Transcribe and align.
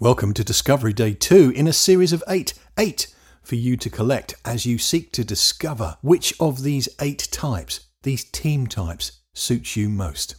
Welcome 0.00 0.32
to 0.34 0.44
Discovery 0.44 0.92
Day 0.92 1.12
2 1.12 1.50
in 1.56 1.66
a 1.66 1.72
series 1.72 2.12
of 2.12 2.22
eight, 2.28 2.54
eight 2.78 3.12
for 3.42 3.56
you 3.56 3.76
to 3.78 3.90
collect 3.90 4.36
as 4.44 4.64
you 4.64 4.78
seek 4.78 5.10
to 5.10 5.24
discover 5.24 5.96
which 6.02 6.32
of 6.38 6.62
these 6.62 6.88
eight 7.00 7.26
types, 7.32 7.88
these 8.04 8.22
team 8.22 8.68
types, 8.68 9.18
suits 9.34 9.76
you 9.76 9.88
most. 9.88 10.36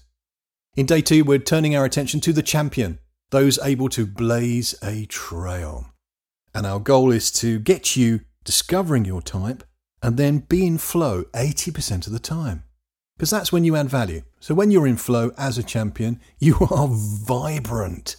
In 0.77 0.85
Day 0.85 1.01
2, 1.01 1.25
we're 1.25 1.39
turning 1.39 1.75
our 1.75 1.83
attention 1.83 2.21
to 2.21 2.31
the 2.31 2.41
champion, 2.41 2.99
those 3.31 3.59
able 3.59 3.89
to 3.89 4.05
blaze 4.05 4.75
a 4.81 5.05
trail. 5.07 5.87
And 6.55 6.65
our 6.65 6.79
goal 6.79 7.11
is 7.11 7.29
to 7.33 7.59
get 7.59 7.97
you 7.97 8.21
discovering 8.45 9.03
your 9.03 9.21
type 9.21 9.65
and 10.01 10.15
then 10.15 10.39
be 10.39 10.65
in 10.65 10.77
flow 10.77 11.23
80% 11.33 12.07
of 12.07 12.13
the 12.13 12.19
time. 12.19 12.63
Because 13.17 13.29
that's 13.29 13.51
when 13.51 13.65
you 13.65 13.75
add 13.75 13.89
value. 13.89 14.21
So 14.39 14.55
when 14.55 14.71
you're 14.71 14.87
in 14.87 14.95
flow 14.95 15.33
as 15.37 15.57
a 15.57 15.63
champion, 15.63 16.21
you 16.39 16.55
are 16.71 16.87
vibrant 16.89 18.15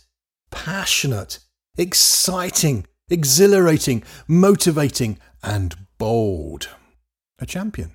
passionate, 0.65 1.39
exciting, 1.79 2.85
exhilarating, 3.09 4.03
motivating, 4.29 5.19
and 5.43 5.75
bold. 5.97 6.69
A 7.39 7.47
champion. 7.47 7.93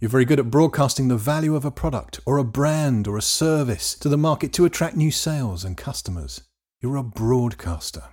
You're 0.00 0.10
very 0.10 0.24
good 0.24 0.40
at 0.40 0.50
broadcasting 0.50 1.06
the 1.06 1.16
value 1.16 1.54
of 1.54 1.64
a 1.64 1.70
product 1.70 2.18
or 2.26 2.38
a 2.38 2.44
brand 2.44 3.06
or 3.06 3.16
a 3.16 3.22
service 3.22 3.94
to 3.96 4.08
the 4.08 4.16
market 4.16 4.52
to 4.54 4.64
attract 4.64 4.96
new 4.96 5.12
sales 5.12 5.64
and 5.64 5.76
customers. 5.76 6.42
You're 6.80 6.96
a 6.96 7.04
broadcaster. 7.04 8.04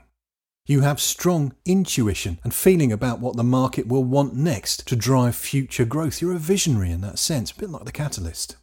You 0.67 0.81
have 0.81 1.01
strong 1.01 1.55
intuition 1.65 2.39
and 2.43 2.53
feeling 2.53 2.91
about 2.91 3.19
what 3.19 3.37
the 3.37 3.43
market 3.43 3.87
will 3.87 4.03
want 4.03 4.35
next 4.35 4.87
to 4.87 4.95
drive 4.95 5.35
future 5.35 5.85
growth. 5.85 6.21
You're 6.21 6.35
a 6.35 6.39
visionary 6.39 6.91
in 6.91 7.01
that 7.01 7.17
sense, 7.17 7.49
a 7.49 7.55
bit 7.55 7.71
like 7.71 7.85
the 7.85 7.91
catalyst. 7.91 8.55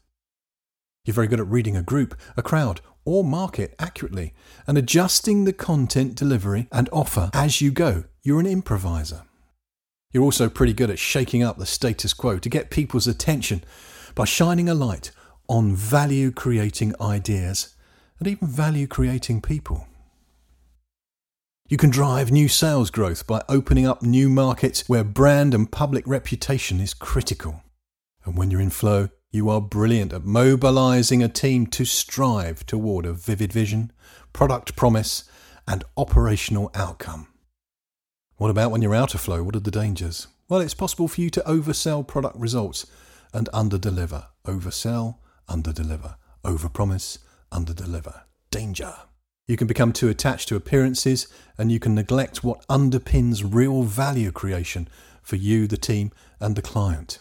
You're 1.05 1.15
very 1.15 1.27
good 1.27 1.41
at 1.41 1.49
reading 1.49 1.77
a 1.77 1.83
group, 1.83 2.17
a 2.37 2.43
crowd, 2.43 2.81
or 3.05 3.25
market 3.25 3.75
accurately 3.79 4.35
and 4.67 4.79
adjusting 4.79 5.45
the 5.45 5.53
content 5.53 6.15
delivery 6.15 6.69
and 6.71 6.89
offer 6.93 7.31
as 7.35 7.61
you 7.61 7.71
go. 7.71 8.05
You're 8.23 8.41
an 8.41 8.47
improviser. 8.47 9.23
You're 10.13 10.23
also 10.23 10.49
pretty 10.49 10.75
good 10.75 10.91
at 10.91 10.99
shaking 10.99 11.43
up 11.43 11.59
the 11.59 11.67
status 11.67 12.13
quo 12.13 12.39
to 12.39 12.49
get 12.49 12.71
people's 12.71 13.07
attention 13.07 13.65
by 14.15 14.25
shining 14.25 14.69
a 14.69 14.75
light 14.75 15.11
on 15.49 15.75
value 15.75 16.31
creating 16.31 16.95
ideas 17.01 17.75
and 18.19 18.29
even 18.29 18.47
value 18.47 18.87
creating 18.87 19.41
people. 19.41 19.87
You 21.69 21.79
can 21.79 21.91
drive 21.91 22.31
new 22.31 22.49
sales 22.49 22.91
growth 22.91 23.27
by 23.27 23.43
opening 23.49 23.87
up 23.87 24.03
new 24.03 24.29
markets 24.29 24.89
where 24.89 25.03
brand 25.03 25.55
and 25.55 25.73
public 25.73 26.07
reputation 26.07 26.81
is 26.81 26.93
critical. 26.93 27.63
And 28.25 28.37
when 28.37 28.51
you're 28.51 28.61
in 28.61 28.71
flow, 28.71 29.09
you 29.33 29.49
are 29.49 29.63
brilliant 29.63 30.13
at 30.13 30.25
mobilizing 30.25 31.23
a 31.23 31.29
team 31.29 31.67
to 31.67 31.87
strive 31.87 32.67
toward 32.67 33.07
a 33.07 33.15
vivid 33.15 33.51
vision, 33.51 33.91
product 34.35 34.77
promise, 34.77 35.25
and 35.67 35.85
operational 35.97 36.71
outcome. 36.75 37.27
What 38.37 38.51
about 38.51 38.71
when 38.71 38.83
you're 38.83 38.95
out 38.95 39.15
of 39.15 39.23
flow? 39.23 39.43
What 39.43 39.57
are 39.57 39.61
the 39.61 39.71
dangers? 39.71 40.27
Well, 40.51 40.61
it's 40.61 40.75
possible 40.75 41.09
for 41.09 41.23
you 41.23 41.31
to 41.31 41.41
oversell 41.47 42.07
product 42.07 42.37
results 42.37 42.87
and 43.33 43.49
underdeliver. 43.55 44.27
Oversell, 44.45 45.17
underdeliver. 45.49 46.17
Overpromise, 46.45 47.19
underdeliver. 47.51 48.23
Danger. 48.51 48.95
You 49.49 49.57
can 49.57 49.67
become 49.67 49.95
too 49.95 50.11
attached 50.11 50.49
to 50.49 50.57
appearances 50.57 51.27
and 51.57 51.73
you 51.73 51.81
can 51.81 51.95
neglect 51.95 52.45
what 52.45 52.67
underpins 52.67 53.55
real 53.55 53.83
value 53.83 54.31
creation 54.31 54.89
for 55.23 55.37
you, 55.37 55.67
the 55.67 55.79
team, 55.79 56.13
and 56.39 56.55
the 56.55 56.63
client. 56.63 57.21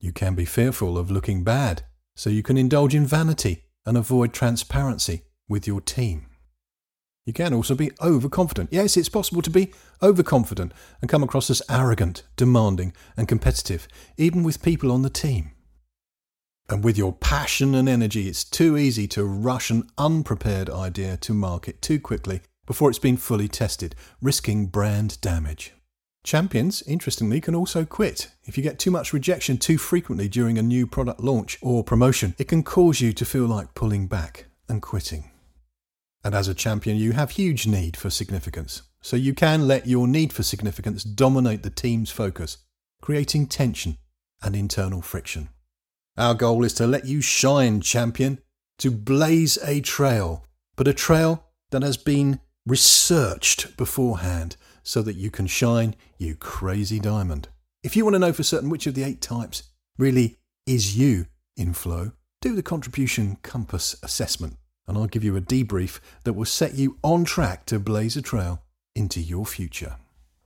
You 0.00 0.12
can 0.12 0.34
be 0.34 0.44
fearful 0.44 0.98
of 0.98 1.10
looking 1.10 1.44
bad, 1.44 1.82
so 2.14 2.30
you 2.30 2.42
can 2.42 2.56
indulge 2.56 2.94
in 2.94 3.06
vanity 3.06 3.64
and 3.84 3.96
avoid 3.96 4.32
transparency 4.32 5.22
with 5.48 5.66
your 5.66 5.80
team. 5.80 6.26
You 7.24 7.32
can 7.32 7.52
also 7.52 7.74
be 7.74 7.90
overconfident. 8.00 8.72
Yes, 8.72 8.96
it's 8.96 9.08
possible 9.08 9.42
to 9.42 9.50
be 9.50 9.72
overconfident 10.00 10.72
and 11.00 11.10
come 11.10 11.24
across 11.24 11.50
as 11.50 11.62
arrogant, 11.68 12.22
demanding, 12.36 12.92
and 13.16 13.26
competitive, 13.26 13.88
even 14.16 14.44
with 14.44 14.62
people 14.62 14.92
on 14.92 15.02
the 15.02 15.10
team. 15.10 15.50
And 16.68 16.84
with 16.84 16.96
your 16.96 17.12
passion 17.12 17.74
and 17.74 17.88
energy, 17.88 18.28
it's 18.28 18.44
too 18.44 18.76
easy 18.76 19.08
to 19.08 19.24
rush 19.24 19.70
an 19.70 19.88
unprepared 19.98 20.70
idea 20.70 21.16
to 21.18 21.34
market 21.34 21.82
too 21.82 22.00
quickly 22.00 22.42
before 22.66 22.90
it's 22.90 22.98
been 22.98 23.16
fully 23.16 23.48
tested, 23.48 23.94
risking 24.20 24.66
brand 24.66 25.20
damage. 25.20 25.72
Champions, 26.26 26.82
interestingly, 26.88 27.40
can 27.40 27.54
also 27.54 27.84
quit. 27.84 28.32
If 28.46 28.56
you 28.56 28.62
get 28.64 28.80
too 28.80 28.90
much 28.90 29.12
rejection 29.12 29.58
too 29.58 29.78
frequently 29.78 30.28
during 30.28 30.58
a 30.58 30.62
new 30.62 30.84
product 30.84 31.20
launch 31.20 31.56
or 31.62 31.84
promotion, 31.84 32.34
it 32.36 32.48
can 32.48 32.64
cause 32.64 33.00
you 33.00 33.12
to 33.12 33.24
feel 33.24 33.46
like 33.46 33.74
pulling 33.74 34.08
back 34.08 34.46
and 34.68 34.82
quitting. 34.82 35.30
And 36.24 36.34
as 36.34 36.48
a 36.48 36.54
champion, 36.54 36.96
you 36.96 37.12
have 37.12 37.30
huge 37.30 37.68
need 37.68 37.96
for 37.96 38.10
significance. 38.10 38.82
So 39.00 39.14
you 39.14 39.34
can 39.34 39.68
let 39.68 39.86
your 39.86 40.08
need 40.08 40.32
for 40.32 40.42
significance 40.42 41.04
dominate 41.04 41.62
the 41.62 41.70
team's 41.70 42.10
focus, 42.10 42.58
creating 43.00 43.46
tension 43.46 43.96
and 44.42 44.56
internal 44.56 45.02
friction. 45.02 45.50
Our 46.16 46.34
goal 46.34 46.64
is 46.64 46.72
to 46.74 46.88
let 46.88 47.04
you 47.04 47.20
shine, 47.20 47.80
champion, 47.82 48.40
to 48.78 48.90
blaze 48.90 49.58
a 49.62 49.80
trail, 49.80 50.44
but 50.74 50.88
a 50.88 50.92
trail 50.92 51.44
that 51.70 51.84
has 51.84 51.96
been 51.96 52.40
researched 52.66 53.76
beforehand 53.76 54.56
so 54.86 55.02
that 55.02 55.16
you 55.16 55.32
can 55.32 55.48
shine, 55.48 55.96
you 56.16 56.36
crazy 56.36 57.00
diamond. 57.00 57.48
If 57.82 57.96
you 57.96 58.04
want 58.04 58.14
to 58.14 58.20
know 58.20 58.32
for 58.32 58.44
certain 58.44 58.70
which 58.70 58.86
of 58.86 58.94
the 58.94 59.02
eight 59.02 59.20
types 59.20 59.64
really 59.98 60.36
is 60.64 60.96
you 60.96 61.26
in 61.56 61.72
flow, 61.72 62.12
do 62.40 62.54
the 62.54 62.62
contribution 62.62 63.36
compass 63.42 63.96
assessment 64.04 64.58
and 64.86 64.96
I'll 64.96 65.08
give 65.08 65.24
you 65.24 65.36
a 65.36 65.40
debrief 65.40 65.98
that 66.22 66.34
will 66.34 66.44
set 66.44 66.74
you 66.74 66.98
on 67.02 67.24
track 67.24 67.66
to 67.66 67.80
blaze 67.80 68.16
a 68.16 68.22
trail 68.22 68.62
into 68.94 69.20
your 69.20 69.44
future. 69.44 69.96